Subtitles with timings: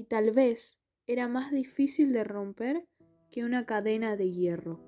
[0.00, 2.86] y tal vez era más difícil de romper
[3.30, 4.80] que una cadena de hierro.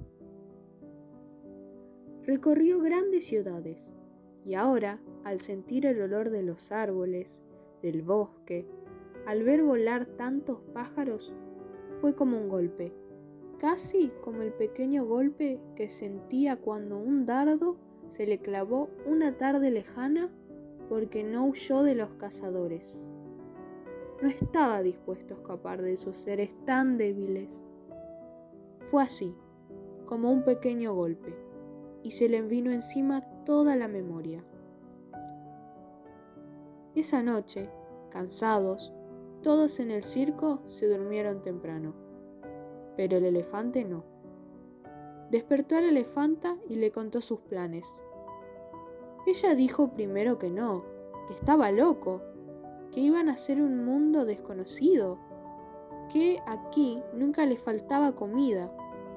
[2.23, 3.91] Recorrió grandes ciudades
[4.43, 7.43] y ahora, al sentir el olor de los árboles,
[7.83, 8.67] del bosque,
[9.27, 11.35] al ver volar tantos pájaros,
[12.01, 12.95] fue como un golpe,
[13.59, 17.77] casi como el pequeño golpe que sentía cuando un dardo
[18.09, 20.33] se le clavó una tarde lejana
[20.89, 23.05] porque no huyó de los cazadores.
[24.23, 27.61] No estaba dispuesto a escapar de esos seres tan débiles.
[28.79, 29.37] Fue así,
[30.07, 31.35] como un pequeño golpe,
[32.05, 34.45] y se le vino encima toda la memoria.
[36.95, 37.69] Esa noche,
[38.11, 38.93] cansados,
[39.43, 41.93] todos en el circo se durmieron temprano,
[42.97, 44.05] pero el elefante no.
[45.33, 47.93] Despertó a la elefanta y le contó sus planes.
[49.27, 50.85] Ella dijo primero que no,
[51.27, 52.23] que estaba loco,
[52.93, 55.19] que iban a ser un mundo desconocido,
[56.13, 58.71] que aquí nunca le faltaba comida,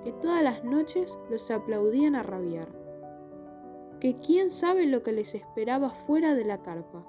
[0.04, 2.70] que todas las noches los aplaudían a rabiar,
[4.00, 7.06] que quién sabe lo que les esperaba fuera de la carpa.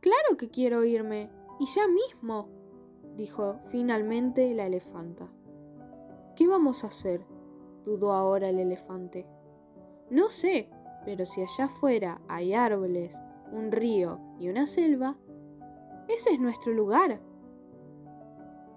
[0.00, 2.48] Claro que quiero irme, y ya mismo,
[3.16, 5.28] dijo finalmente la elefanta.
[6.36, 7.24] ¿Qué vamos a hacer?
[7.84, 9.26] dudó ahora el elefante.
[10.10, 10.68] No sé,
[11.04, 13.18] pero si allá afuera hay árboles,
[13.52, 15.16] un río y una selva,
[16.08, 17.20] ese es nuestro lugar.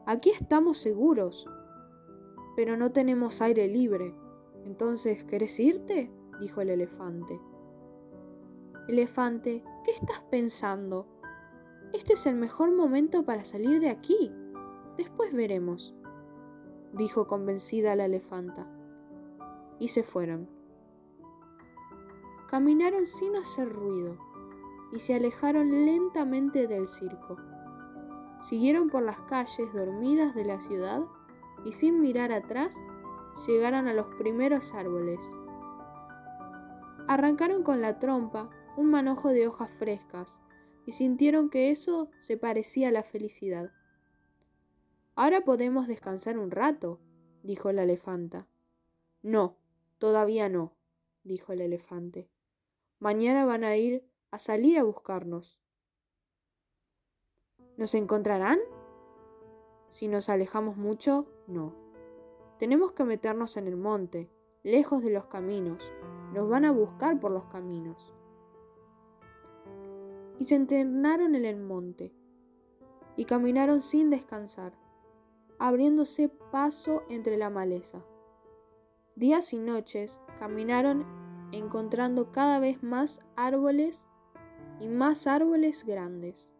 [0.05, 1.47] Aquí estamos seguros,
[2.55, 4.15] pero no tenemos aire libre.
[4.65, 6.11] Entonces, ¿querés irte?
[6.39, 7.39] dijo el elefante.
[8.87, 11.07] Elefante, ¿qué estás pensando?
[11.93, 14.31] Este es el mejor momento para salir de aquí.
[14.97, 15.93] Después veremos,
[16.93, 18.67] dijo convencida la elefanta.
[19.77, 20.49] Y se fueron.
[22.47, 24.17] Caminaron sin hacer ruido
[24.91, 27.37] y se alejaron lentamente del circo.
[28.41, 31.01] Siguieron por las calles dormidas de la ciudad
[31.65, 32.79] y sin mirar atrás
[33.47, 35.19] llegaron a los primeros árboles.
[37.07, 40.39] Arrancaron con la trompa un manojo de hojas frescas
[40.85, 43.71] y sintieron que eso se parecía a la felicidad.
[45.15, 46.99] Ahora podemos descansar un rato,
[47.43, 48.47] dijo la elefanta.
[49.21, 49.57] No,
[49.97, 50.73] todavía no,
[51.23, 52.29] dijo el elefante.
[52.99, 55.59] Mañana van a ir a salir a buscarnos.
[57.77, 58.59] ¿Nos encontrarán?
[59.89, 61.73] Si nos alejamos mucho, no.
[62.57, 64.29] Tenemos que meternos en el monte,
[64.63, 65.91] lejos de los caminos.
[66.33, 68.13] Nos van a buscar por los caminos
[70.39, 72.13] y se internaron en el monte,
[73.17, 74.73] y caminaron sin descansar,
[75.59, 78.05] abriéndose paso entre la maleza.
[79.15, 81.05] Días y noches caminaron
[81.51, 84.05] encontrando cada vez más árboles
[84.79, 86.53] y más árboles grandes.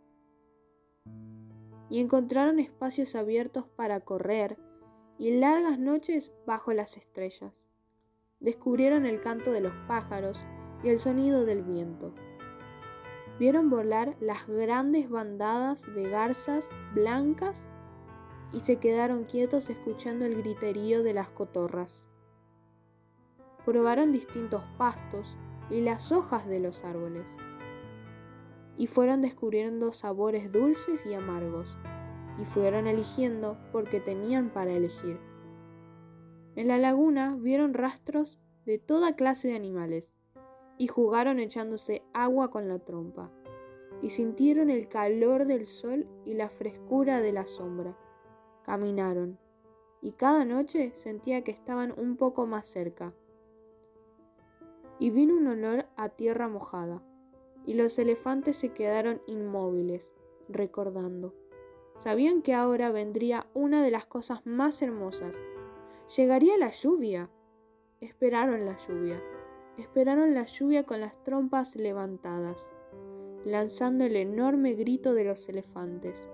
[1.89, 4.57] Y encontraron espacios abiertos para correr
[5.17, 7.65] y largas noches bajo las estrellas.
[8.39, 10.39] Descubrieron el canto de los pájaros
[10.83, 12.13] y el sonido del viento
[13.39, 17.63] vieron volar las grandes bandadas de garzas blancas
[18.51, 22.07] y se quedaron quietos escuchando el griterío de las cotorras.
[23.65, 25.37] Probaron distintos pastos
[25.69, 27.37] y las hojas de los árboles
[28.79, 31.77] y fueron descubriendo sabores dulces y amargos
[32.37, 35.19] y fueron eligiendo porque tenían para elegir.
[36.55, 40.13] En la laguna vieron rastros de toda clase de animales
[40.77, 43.29] y jugaron echándose agua con la trompa,
[44.01, 47.97] y sintieron el calor del sol y la frescura de la sombra.
[48.63, 49.37] Caminaron,
[50.01, 53.13] y cada noche sentía que estaban un poco más cerca.
[54.99, 57.03] Y vino un olor a tierra mojada,
[57.69, 60.11] y los elefantes se quedaron inmóviles,
[60.47, 61.35] recordando.
[61.95, 65.35] Sabían que ahora vendría una de las cosas más hermosas.
[66.17, 67.29] Llegaría la lluvia.
[68.01, 69.21] Esperaron la lluvia
[69.79, 72.69] esperaron la lluvia con las trompas levantadas,
[73.45, 76.29] lanzando el enorme grito de los elefantes.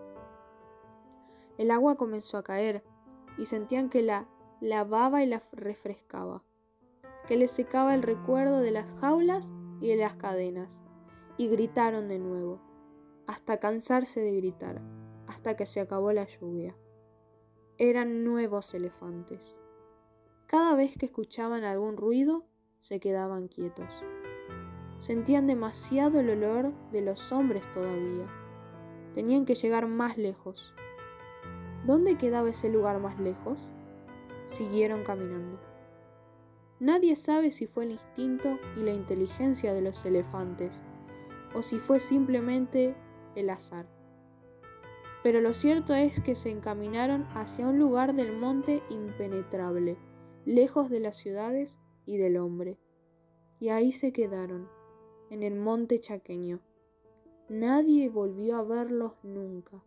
[1.58, 2.84] El agua comenzó a caer
[3.38, 4.28] y sentían que la
[4.62, 6.44] lavaba y la refrescaba,
[7.28, 10.82] que les secaba el recuerdo de las jaulas y de las cadenas,
[11.38, 12.62] y gritaron de nuevo,
[13.28, 14.82] hasta cansarse de gritar,
[15.28, 16.76] hasta que se acabó la lluvia.
[17.78, 19.58] Eran nuevos elefantes.
[20.48, 22.46] Cada vez que escuchaban algún ruido,
[22.80, 24.04] se quedaban quietos.
[25.00, 28.28] Sentían demasiado el olor de los hombres todavía.
[29.14, 30.74] Tenían que llegar más lejos.
[31.86, 33.74] ¿Dónde quedaba ese lugar más lejos?
[34.48, 35.60] Siguieron caminando.
[36.80, 40.82] Nadie sabe si fue el instinto y la inteligencia de los elefantes
[41.56, 42.96] o si fue simplemente
[43.36, 43.88] el azar.
[45.24, 49.98] Pero lo cierto es que se encaminaron hacia un lugar del monte impenetrable,
[50.46, 52.78] lejos de las ciudades y del hombre.
[53.60, 54.70] Y ahí se quedaron,
[55.32, 56.62] en el monte chaqueño.
[57.50, 59.84] Nadie volvió a verlos nunca.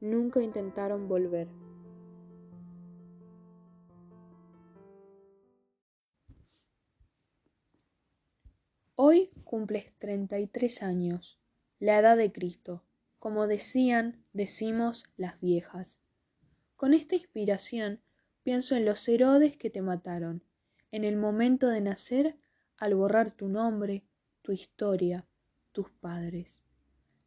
[0.00, 1.48] Nunca intentaron volver.
[8.96, 11.36] Hoy cumples 33 años,
[11.80, 12.84] la edad de Cristo,
[13.18, 15.98] como decían, decimos las viejas.
[16.76, 18.00] Con esta inspiración
[18.44, 20.44] pienso en los Herodes que te mataron,
[20.92, 22.36] en el momento de nacer,
[22.76, 24.04] al borrar tu nombre,
[24.42, 25.26] tu historia,
[25.72, 26.62] tus padres.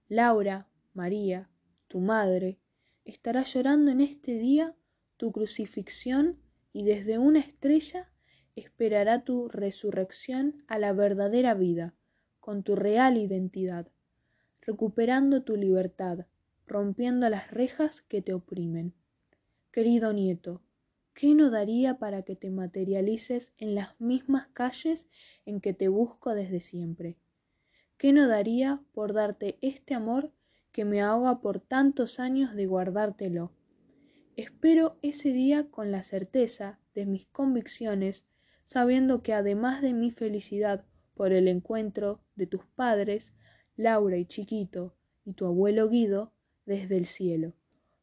[0.08, 1.50] Laura, María,
[1.90, 2.60] tu madre,
[3.04, 4.74] estará llorando en este día
[5.18, 6.40] tu crucifixión
[6.72, 8.10] y desde una estrella
[8.57, 11.94] esperará tu resurrección a la verdadera vida,
[12.39, 13.88] con tu real identidad,
[14.62, 16.25] recuperando tu libertad,
[16.65, 18.94] rompiendo las rejas que te oprimen.
[19.71, 20.62] Querido nieto,
[21.13, 25.07] ¿qué no daría para que te materialices en las mismas calles
[25.45, 27.15] en que te busco desde siempre?
[27.98, 30.31] ¿Qué no daría por darte este amor
[30.71, 33.51] que me ahoga por tantos años de guardártelo?
[34.36, 38.25] Espero ese día con la certeza de mis convicciones,
[38.68, 40.84] sabiendo que además de mi felicidad
[41.14, 43.34] por el encuentro de tus padres,
[43.78, 44.94] Laura y Chiquito,
[45.24, 46.34] y tu abuelo Guido,
[46.66, 47.54] desde el cielo,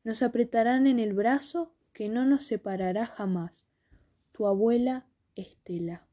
[0.04, 3.66] nos apretarán en el brazo que no nos separará jamás.
[4.32, 6.08] Tu abuela Estela.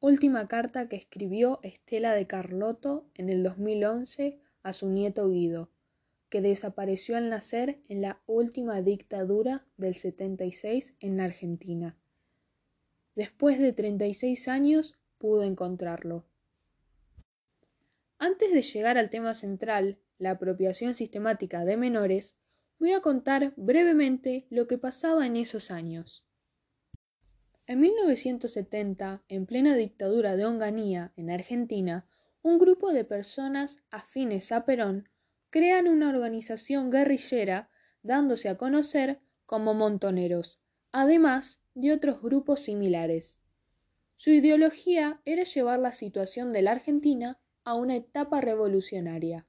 [0.00, 5.70] Última carta que escribió Estela de Carlotto en el 2011 a su nieto Guido,
[6.30, 11.98] que desapareció al nacer en la última dictadura del 76 en la Argentina.
[13.14, 16.24] Después de 36 años pudo encontrarlo.
[18.18, 22.36] Antes de llegar al tema central, la apropiación sistemática de menores,
[22.78, 26.24] voy a contar brevemente lo que pasaba en esos años.
[27.66, 32.06] En 1970, en plena dictadura de Onganía, en Argentina,
[32.42, 35.08] un grupo de personas afines a Perón
[35.48, 37.70] crean una organización guerrillera
[38.02, 40.60] dándose a conocer como montoneros,
[40.92, 43.38] además de otros grupos similares.
[44.16, 49.46] Su ideología era llevar la situación de la Argentina a una etapa revolucionaria.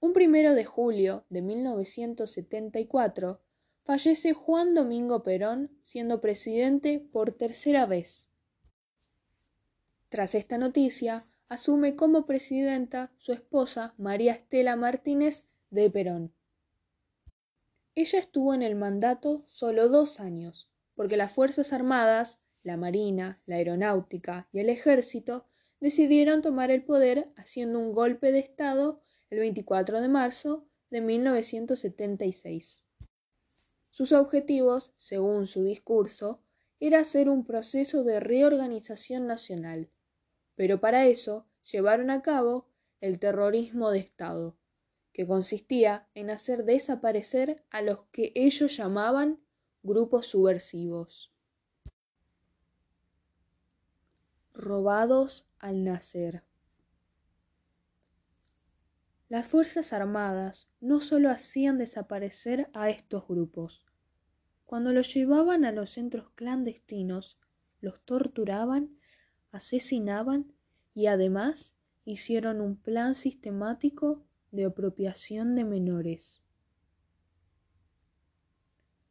[0.00, 3.40] Un primero de julio de 1974,
[3.84, 8.28] fallece Juan Domingo Perón siendo presidente por tercera vez.
[10.08, 16.32] Tras esta noticia, asume como presidenta su esposa María Estela Martínez de Perón.
[17.96, 23.56] Ella estuvo en el mandato solo dos años, porque las Fuerzas Armadas, la Marina, la
[23.56, 25.46] Aeronáutica y el Ejército
[25.80, 29.00] decidieron tomar el poder haciendo un golpe de Estado
[29.30, 32.82] el 24 de marzo de 1976.
[33.90, 36.42] Sus objetivos, según su discurso,
[36.80, 39.88] era hacer un proceso de reorganización nacional,
[40.56, 42.66] pero para eso llevaron a cabo
[43.00, 44.56] el terrorismo de Estado,
[45.14, 49.40] que consistía en hacer desaparecer a los que ellos llamaban
[49.84, 51.32] grupos subversivos.
[54.52, 56.42] Robados al nacer.
[59.28, 63.86] Las Fuerzas Armadas no solo hacían desaparecer a estos grupos.
[64.64, 67.38] Cuando los llevaban a los centros clandestinos,
[67.80, 68.98] los torturaban,
[69.52, 70.52] asesinaban
[70.92, 74.23] y además hicieron un plan sistemático
[74.54, 76.42] de apropiación de menores.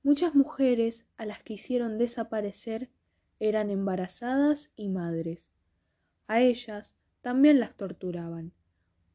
[0.01, 2.89] Muchas mujeres a las que hicieron desaparecer
[3.39, 5.51] eran embarazadas y madres.
[6.27, 8.53] A ellas también las torturaban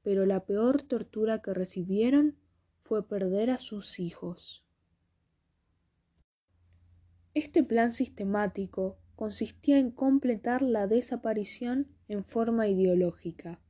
[0.09, 2.39] pero la peor tortura que recibieron
[2.81, 4.65] fue perder a sus hijos.
[7.35, 13.61] Este plan sistemático consistía en completar la desaparición en forma ideológica,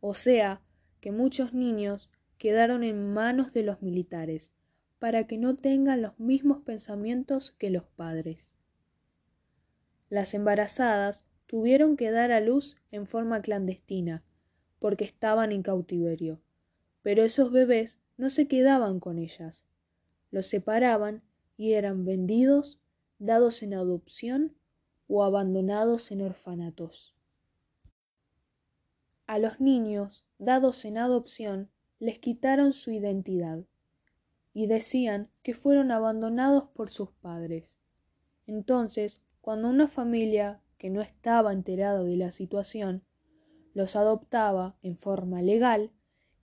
[0.00, 0.62] o sea,
[1.02, 4.52] que muchos niños quedaron en manos de los militares,
[5.00, 8.52] para que no tengan los mismos pensamientos que los padres.
[10.08, 14.22] Las embarazadas tuvieron que dar a luz en forma clandestina,
[14.78, 16.40] porque estaban en cautiverio.
[17.02, 19.66] Pero esos bebés no se quedaban con ellas.
[20.30, 21.22] Los separaban
[21.56, 22.78] y eran vendidos,
[23.18, 24.54] dados en adopción
[25.08, 27.12] o abandonados en orfanatos.
[29.32, 33.64] A los niños dados en adopción les quitaron su identidad
[34.52, 37.78] y decían que fueron abandonados por sus padres.
[38.46, 43.04] Entonces, cuando una familia que no estaba enterada de la situación
[43.72, 45.92] los adoptaba en forma legal,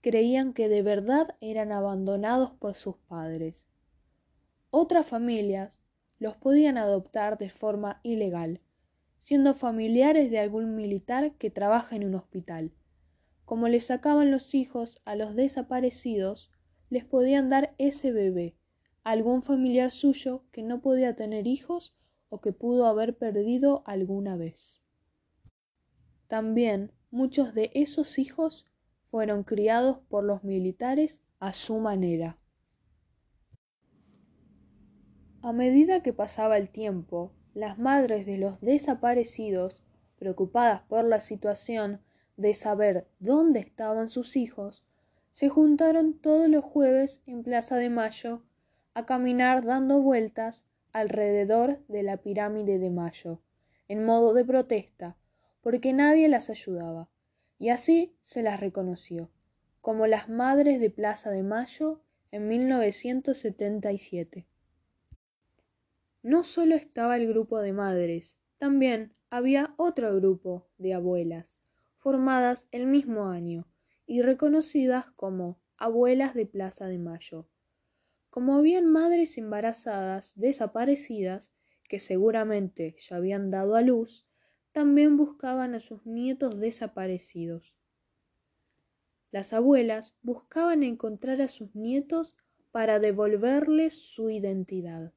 [0.00, 3.64] creían que de verdad eran abandonados por sus padres.
[4.70, 5.80] Otras familias
[6.18, 8.60] los podían adoptar de forma ilegal,
[9.20, 12.72] siendo familiares de algún militar que trabaja en un hospital.
[13.50, 16.52] Como le sacaban los hijos a los desaparecidos,
[16.88, 18.54] les podían dar ese bebé
[19.02, 21.96] a algún familiar suyo que no podía tener hijos
[22.28, 24.80] o que pudo haber perdido alguna vez.
[26.28, 28.66] También muchos de esos hijos
[29.02, 32.38] fueron criados por los militares a su manera.
[35.42, 39.82] A medida que pasaba el tiempo, las madres de los desaparecidos,
[40.20, 42.00] preocupadas por la situación
[42.40, 44.82] de saber dónde estaban sus hijos,
[45.34, 48.42] se juntaron todos los jueves en Plaza de Mayo
[48.94, 53.40] a caminar dando vueltas alrededor de la pirámide de Mayo,
[53.88, 55.16] en modo de protesta,
[55.60, 57.10] porque nadie las ayudaba,
[57.58, 59.30] y así se las reconoció,
[59.82, 62.00] como las madres de Plaza de Mayo
[62.32, 64.46] en 1977.
[66.22, 71.59] No solo estaba el grupo de madres, también había otro grupo de abuelas,
[72.00, 73.66] formadas el mismo año
[74.06, 77.46] y reconocidas como abuelas de Plaza de Mayo.
[78.30, 81.52] Como habían madres embarazadas desaparecidas,
[81.84, 84.26] que seguramente ya habían dado a luz,
[84.72, 87.74] también buscaban a sus nietos desaparecidos.
[89.30, 92.36] Las abuelas buscaban encontrar a sus nietos
[92.70, 95.12] para devolverles su identidad.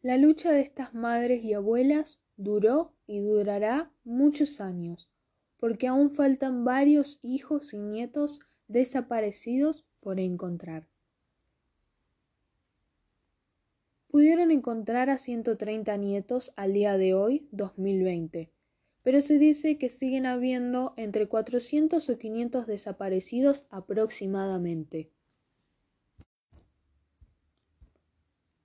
[0.00, 5.10] La lucha de estas madres y abuelas duró y durará muchos años,
[5.58, 10.88] porque aún faltan varios hijos y nietos desaparecidos por encontrar.
[14.08, 18.50] Pudieron encontrar a 130 nietos al día de hoy, 2020,
[19.02, 25.10] pero se dice que siguen habiendo entre 400 o 500 desaparecidos aproximadamente.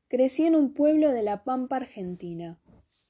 [0.07, 2.59] Crecí en un pueblo de La Pampa, Argentina,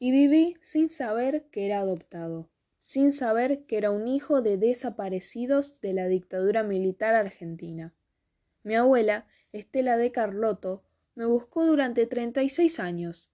[0.04, 2.50] y viví sin saber que era adoptado,
[2.82, 7.94] sin saber que era un hijo de desaparecidos de la dictadura militar argentina.
[8.64, 10.84] Mi abuela, Estela de Carlotto,
[11.16, 13.30] me buscó durante treinta y seis años,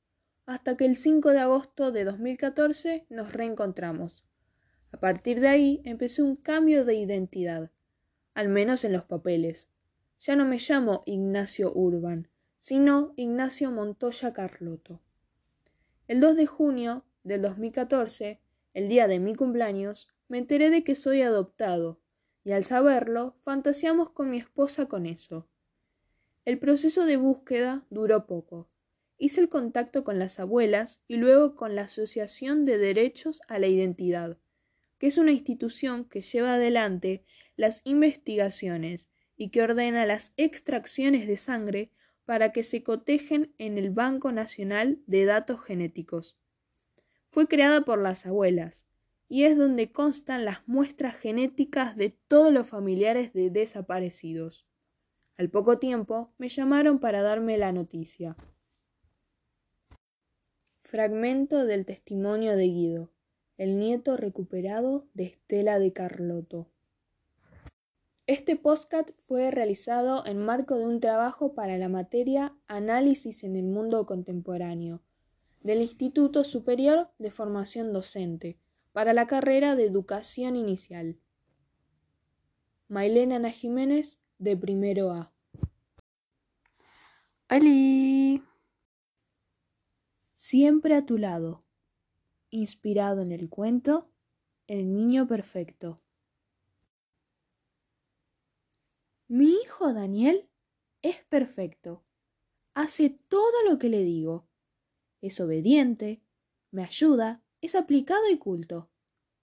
[0.45, 4.23] hasta que el 5 de agosto de 2014 nos reencontramos.
[4.91, 7.71] A partir de ahí empecé un cambio de identidad,
[8.35, 9.69] al menos en los papeles.
[10.19, 12.27] Ya no me llamo Ignacio Urban,
[12.59, 15.01] sino Ignacio Montoya Carlotto.
[16.09, 18.41] El 2 de junio del 2014,
[18.73, 22.01] el día de mi cumpleaños, me enteré de que soy adoptado,
[22.43, 25.47] y al saberlo, fantaseamos con mi esposa con eso.
[26.45, 28.71] El proceso de búsqueda duró poco.
[29.19, 33.67] Hice el contacto con las abuelas y luego con la Asociación de Derechos a la
[33.67, 34.39] Identidad,
[34.97, 37.23] que es una institución que lleva adelante
[37.55, 41.91] las investigaciones y que ordena las extracciones de sangre
[42.29, 46.37] para que se cotejen en el Banco Nacional de Datos Genéticos.
[47.31, 48.85] Fue creada por las abuelas
[49.27, 54.67] y es donde constan las muestras genéticas de todos los familiares de desaparecidos.
[55.37, 58.37] Al poco tiempo me llamaron para darme la noticia.
[60.83, 63.11] Fragmento del testimonio de Guido,
[63.57, 66.69] el nieto recuperado de Estela de Carlotto.
[68.29, 73.65] Este postcat fue realizado en marco de un trabajo para la materia Análisis en el
[73.65, 75.01] mundo contemporáneo
[75.61, 78.59] del Instituto Superior de Formación Docente
[78.91, 81.17] para la carrera de Educación Inicial.
[82.87, 85.33] Mailena Ana Jiménez, de primero A.
[87.47, 88.43] Ali.
[90.35, 91.63] Siempre a tu lado.
[92.51, 94.11] Inspirado en el cuento
[94.67, 95.99] El Niño Perfecto.
[99.31, 100.49] Mi hijo Daniel
[101.03, 102.03] es perfecto.
[102.73, 104.47] Hace todo lo que le digo.
[105.21, 106.23] Es obediente,
[106.71, 108.89] me ayuda, es aplicado y culto.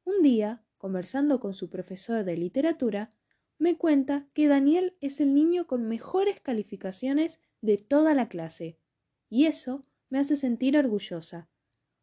[0.02, 3.14] Un día, conversando con su profesor de literatura,
[3.58, 8.80] me cuenta que Daniel es el niño con mejores calificaciones de toda la clase.
[9.28, 11.48] Y eso me hace sentir orgullosa,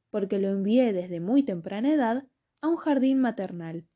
[0.09, 2.25] porque lo envié desde muy temprana edad
[2.61, 3.89] a un jardín maternal.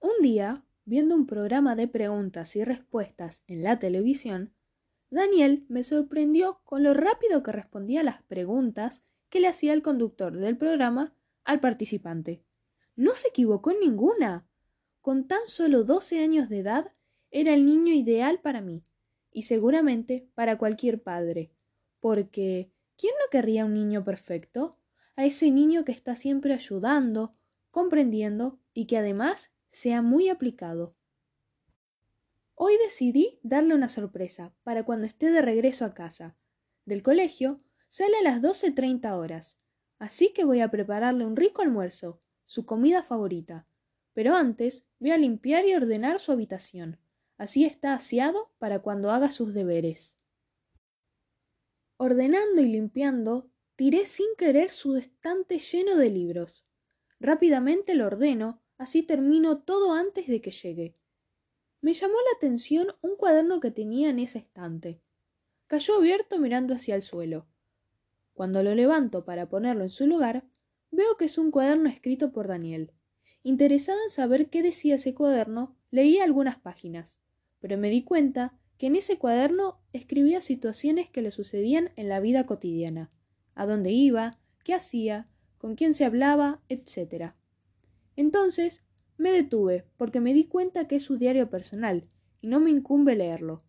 [0.00, 4.52] Un día viendo un programa de preguntas y respuestas en la televisión,
[5.08, 9.82] Daniel me sorprendió con lo rápido que respondía a las preguntas que le hacía el
[9.82, 12.42] conductor del programa al participante.
[12.96, 14.48] No se equivocó en ninguna.
[15.00, 16.92] Con tan solo doce años de edad,
[17.30, 18.82] era el niño ideal para mí,
[19.30, 21.52] y seguramente para cualquier padre,
[22.00, 24.76] porque ¿quién no querría un niño perfecto?
[25.14, 27.36] A ese niño que está siempre ayudando,
[27.70, 30.94] comprendiendo y que además sea muy aplicado.
[32.54, 36.36] Hoy decidí darle una sorpresa para cuando esté de regreso a casa.
[36.84, 39.58] Del colegio sale a las 12.30 horas,
[39.98, 43.66] así que voy a prepararle un rico almuerzo, su comida favorita.
[44.12, 46.98] Pero antes voy a limpiar y ordenar su habitación.
[47.38, 50.18] Así está aseado para cuando haga sus deberes.
[51.96, 56.66] Ordenando y limpiando, tiré sin querer su estante lleno de libros.
[57.18, 60.96] Rápidamente lo ordeno, así termino todo antes de que llegue.
[61.82, 65.02] Me llamó la atención un cuaderno que tenía en ese estante.
[65.66, 67.46] Cayó abierto mirando hacia el suelo.
[68.32, 70.46] Cuando lo levanto para ponerlo en su lugar,
[70.90, 72.94] veo que es un cuaderno escrito por Daniel.
[73.42, 77.20] Interesada en saber qué decía ese cuaderno, leí algunas páginas,
[77.58, 82.18] pero me di cuenta que en ese cuaderno escribía situaciones que le sucedían en la
[82.18, 83.10] vida cotidiana,
[83.54, 87.34] a dónde iba, qué hacía, con quién se hablaba, etc.
[88.16, 88.84] Entonces
[89.16, 92.06] me detuve porque me di cuenta que es su diario personal
[92.40, 93.62] y no me incumbe leerlo.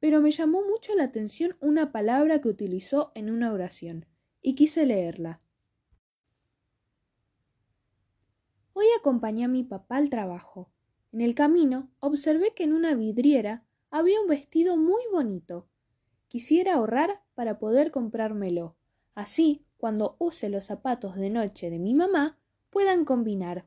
[0.00, 4.06] Pero me llamó mucho la atención una palabra que utilizó en una oración,
[4.42, 5.42] y quise leerla.
[8.72, 10.72] Hoy acompañé a mi papá al trabajo.
[11.12, 15.68] En el camino observé que en una vidriera había un vestido muy bonito.
[16.28, 18.76] Quisiera ahorrar para poder comprármelo.
[19.14, 22.38] Así, cuando use los zapatos de noche de mi mamá,
[22.70, 23.66] puedan combinar.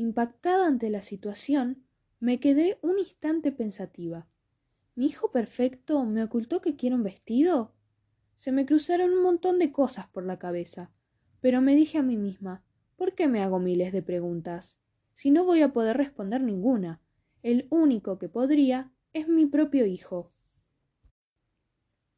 [0.00, 1.82] Impactada ante la situación,
[2.20, 4.28] me quedé un instante pensativa.
[4.94, 7.74] ¿Mi hijo perfecto me ocultó que quiere un vestido?
[8.36, 10.92] Se me cruzaron un montón de cosas por la cabeza,
[11.40, 12.62] pero me dije a mí misma,
[12.94, 14.78] ¿por qué me hago miles de preguntas?
[15.16, 17.02] Si no voy a poder responder ninguna.
[17.42, 20.30] El único que podría es mi propio hijo.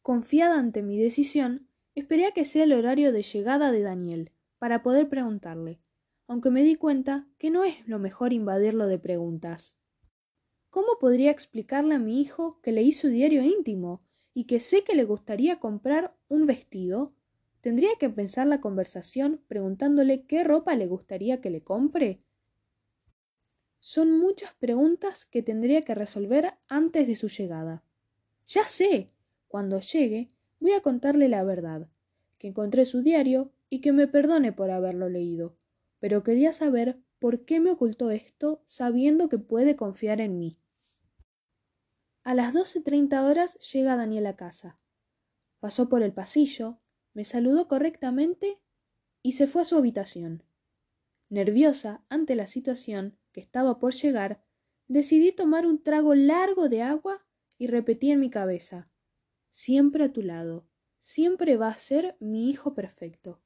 [0.02, 4.82] Confiada ante mi decisión, esperé a que sea el horario de llegada de Daniel, para
[4.82, 5.80] poder preguntarle
[6.30, 9.76] aunque me di cuenta que no es lo mejor invadirlo de preguntas.
[10.68, 14.94] ¿Cómo podría explicarle a mi hijo que leí su diario íntimo y que sé que
[14.94, 17.12] le gustaría comprar un vestido?
[17.60, 22.22] ¿Tendría que pensar la conversación preguntándole qué ropa le gustaría que le compre?
[23.80, 27.82] Son muchas preguntas que tendría que resolver antes de su llegada.
[28.46, 29.08] Ya sé.
[29.48, 31.88] Cuando llegue, voy a contarle la verdad,
[32.38, 35.56] que encontré su diario y que me perdone por haberlo leído
[36.00, 40.58] pero quería saber por qué me ocultó esto sabiendo que puede confiar en mí.
[42.24, 44.78] A las doce treinta horas llega Daniel a casa.
[45.60, 46.80] Pasó por el pasillo,
[47.14, 48.58] me saludó correctamente
[49.22, 50.42] y se fue a su habitación.
[51.28, 54.42] Nerviosa ante la situación que estaba por llegar,
[54.88, 57.24] decidí tomar un trago largo de agua
[57.58, 58.90] y repetí en mi cabeza
[59.50, 60.68] Siempre a tu lado,
[61.00, 63.40] siempre va a ser mi hijo perfecto.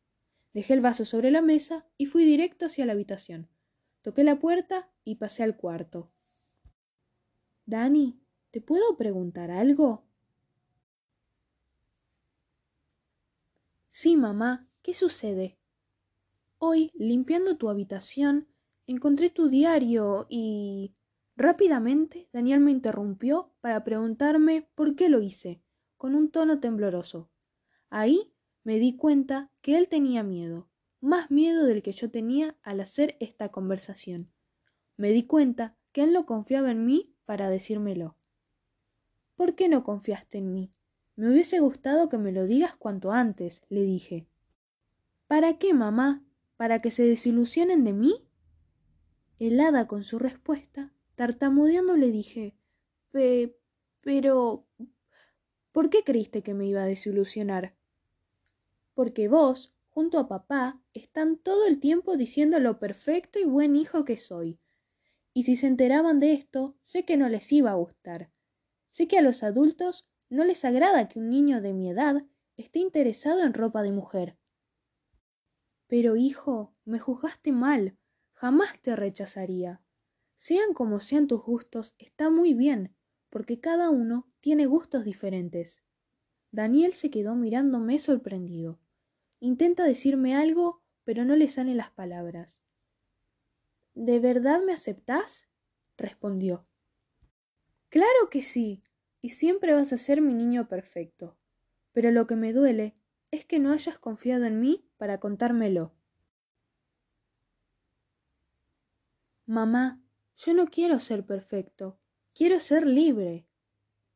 [0.54, 3.48] Dejé el vaso sobre la mesa y fui directo hacia la habitación.
[4.02, 6.12] Toqué la puerta y pasé al cuarto.
[7.66, 8.20] Dani,
[8.52, 10.04] ¿te puedo preguntar algo?
[13.90, 15.58] Sí, mamá, ¿qué sucede?
[16.58, 18.46] Hoy, limpiando tu habitación,
[18.86, 20.94] encontré tu diario y...
[21.36, 25.60] Rápidamente, Daniel me interrumpió para preguntarme por qué lo hice,
[25.96, 27.28] con un tono tembloroso.
[27.90, 28.33] Ahí
[28.64, 30.68] me di cuenta que él tenía miedo,
[31.00, 34.32] más miedo del que yo tenía al hacer esta conversación.
[34.96, 38.16] Me di cuenta que él no confiaba en mí para decírmelo.
[39.36, 40.72] ¿Por qué no confiaste en mí?
[41.14, 44.26] Me hubiese gustado que me lo digas cuanto antes, le dije.
[45.26, 46.24] ¿Para qué, mamá?
[46.56, 48.26] ¿Para que se desilusionen de mí?
[49.38, 52.56] Helada con su respuesta, tartamudeando le dije
[53.10, 53.56] Pe
[54.00, 54.66] pero.
[55.72, 57.74] ¿Por qué creíste que me iba a desilusionar?
[58.94, 64.04] Porque vos, junto a papá, están todo el tiempo diciendo lo perfecto y buen hijo
[64.04, 64.58] que soy.
[65.32, 68.30] Y si se enteraban de esto, sé que no les iba a gustar.
[68.88, 72.24] Sé que a los adultos no les agrada que un niño de mi edad
[72.56, 74.38] esté interesado en ropa de mujer.
[75.88, 77.96] Pero, hijo, me juzgaste mal.
[78.32, 79.82] Jamás te rechazaría.
[80.36, 82.94] Sean como sean tus gustos, está muy bien,
[83.30, 85.82] porque cada uno tiene gustos diferentes.
[86.50, 88.80] Daniel se quedó mirándome sorprendido.
[89.44, 92.62] Intenta decirme algo, pero no le salen las palabras.
[93.92, 95.50] ¿De verdad me aceptás?
[95.98, 96.66] respondió.
[97.90, 98.82] Claro que sí,
[99.20, 101.36] y siempre vas a ser mi niño perfecto.
[101.92, 102.96] Pero lo que me duele
[103.32, 105.92] es que no hayas confiado en mí para contármelo.
[109.44, 110.00] Mamá,
[110.38, 111.98] yo no quiero ser perfecto,
[112.32, 113.46] quiero ser libre.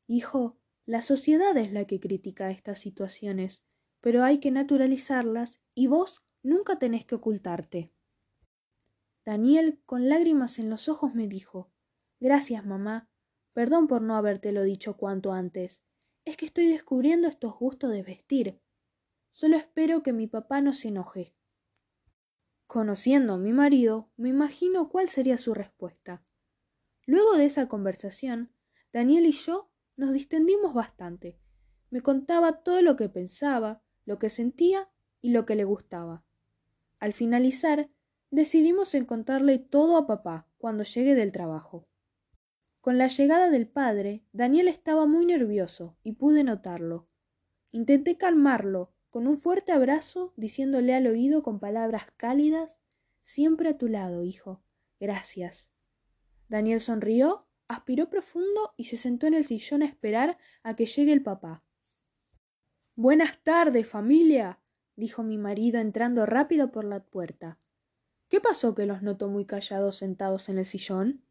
[0.06, 3.62] Hijo, la sociedad es la que critica estas situaciones
[4.00, 7.92] pero hay que naturalizarlas y vos nunca tenés que ocultarte.
[9.24, 11.70] Daniel, con lágrimas en los ojos, me dijo
[12.20, 13.08] Gracias, mamá.
[13.52, 15.82] Perdón por no habértelo dicho cuanto antes.
[16.24, 18.60] Es que estoy descubriendo estos gustos de vestir.
[19.30, 21.34] Solo espero que mi papá no se enoje.
[22.66, 26.22] Conociendo a mi marido, me imagino cuál sería su respuesta.
[27.06, 28.52] Luego de esa conversación,
[28.92, 31.38] Daniel y yo nos distendimos bastante.
[31.90, 34.88] Me contaba todo lo que pensaba, lo que sentía
[35.20, 36.24] y lo que le gustaba.
[36.98, 37.90] Al finalizar,
[38.30, 41.86] decidimos encontrarle todo a papá cuando llegue del trabajo.
[42.80, 47.06] Con la llegada del padre, Daniel estaba muy nervioso y pude notarlo.
[47.70, 52.80] Intenté calmarlo con un fuerte abrazo, diciéndole al oído con palabras cálidas
[53.20, 54.62] Siempre a tu lado, hijo.
[54.98, 55.70] Gracias.
[56.48, 61.12] Daniel sonrió, aspiró profundo y se sentó en el sillón a esperar a que llegue
[61.12, 61.62] el papá.
[63.00, 64.58] Buenas tardes, familia,
[64.96, 67.60] dijo mi marido entrando rápido por la puerta.
[68.28, 71.22] ¿Qué pasó que los noto muy callados sentados en el sillón?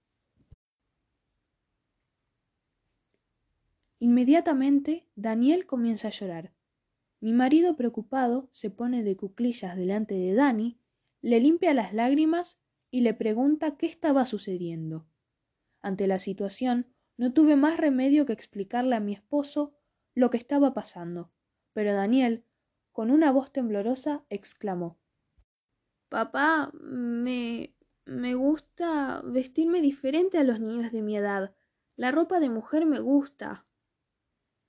[3.99, 6.53] Inmediatamente Daniel comienza a llorar.
[7.19, 10.79] Mi marido preocupado se pone de cuclillas delante de Dani,
[11.21, 12.57] le limpia las lágrimas
[12.91, 15.05] y le pregunta qué estaba sucediendo.
[15.81, 19.75] Ante la situación, no tuve más remedio que explicarle a mi esposo
[20.15, 21.33] lo que estaba pasando,
[21.77, 22.43] pero Daniel,
[22.91, 24.97] con una voz temblorosa, exclamó
[26.09, 31.53] Papá, me me gusta vestirme diferente a los niños de mi edad.
[31.95, 33.67] La ropa de mujer me gusta.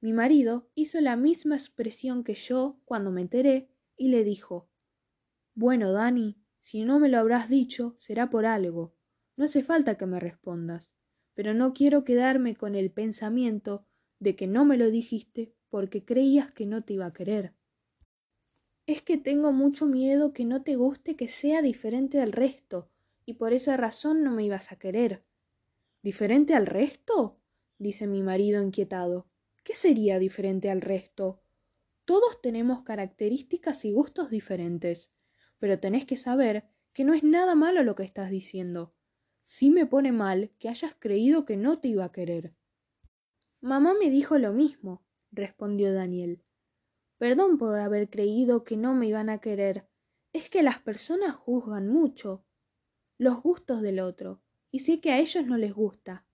[0.03, 4.68] Mi marido hizo la misma expresión que yo cuando me enteré y le dijo
[5.55, 8.94] Bueno, Dani, si no me lo habrás dicho, será por algo.
[9.35, 10.92] No hace falta que me respondas,
[11.33, 13.87] pero no quiero quedarme con el pensamiento
[14.18, 17.54] de que no me lo dijiste porque creías que no te iba a querer.
[18.87, 22.90] Es que tengo mucho miedo que no te guste que sea diferente al resto,
[23.26, 25.24] y por esa razón no me ibas a querer.
[26.02, 27.38] ¿Diferente al resto?
[27.78, 29.28] dice mi marido inquietado.
[29.62, 31.42] ¿Qué sería diferente al resto?
[32.07, 35.11] Todos tenemos características y gustos diferentes,
[35.59, 38.94] pero tenés que saber que no es nada malo lo que estás diciendo.
[39.42, 42.54] Sí me pone mal que hayas creído que no te iba a querer.
[43.61, 46.43] Mamá me dijo lo mismo, respondió Daniel.
[47.19, 49.88] Perdón por haber creído que no me iban a querer.
[50.33, 52.45] Es que las personas juzgan mucho
[53.19, 56.25] los gustos del otro, y sé que a ellos no les gusta.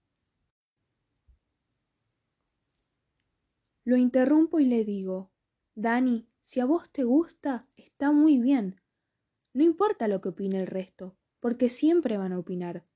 [3.85, 5.33] Lo interrumpo y le digo,
[5.74, 8.80] Dani, si a vos te gusta, está muy bien.
[9.54, 12.87] No importa lo que opine el resto, porque siempre van a opinar.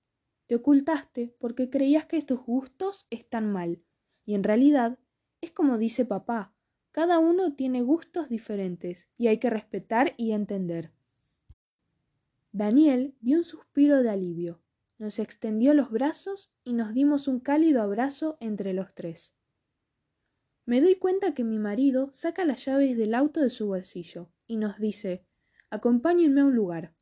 [0.46, 3.82] Te ocultaste porque creías que tus gustos están mal,
[4.24, 4.98] y en realidad
[5.40, 6.52] es como dice papá,
[6.92, 10.90] cada uno tiene gustos diferentes y hay que respetar y entender.
[12.52, 14.60] Daniel dio un suspiro de alivio,
[14.98, 19.34] nos extendió los brazos y nos dimos un cálido abrazo entre los tres.
[20.66, 24.56] Me doy cuenta que mi marido saca las llaves del auto de su bolsillo y
[24.56, 25.24] nos dice
[25.70, 26.94] Acompáñenme a un lugar.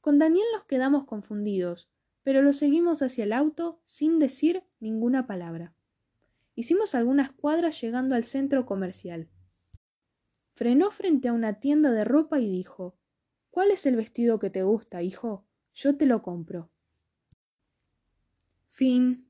[0.00, 1.90] Con Daniel nos quedamos confundidos,
[2.22, 5.74] pero lo seguimos hacia el auto sin decir ninguna palabra.
[6.58, 9.28] Hicimos algunas cuadras llegando al centro comercial.
[10.54, 12.98] Frenó frente a una tienda de ropa y dijo
[13.52, 15.46] ¿Cuál es el vestido que te gusta, hijo?
[15.72, 16.68] Yo te lo compro.
[18.70, 19.27] Fin.